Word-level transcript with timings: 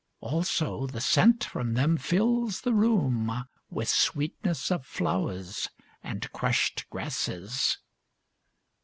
Also 0.19 0.87
the 0.87 0.99
scent 0.99 1.43
from 1.43 1.75
them 1.75 1.95
fills 1.95 2.61
the 2.61 2.73
room 2.73 3.45
With 3.69 3.87
sweetness 3.87 4.71
of 4.71 4.83
flowers 4.83 5.69
and 6.03 6.33
crushed 6.33 6.89
grasses. 6.89 7.77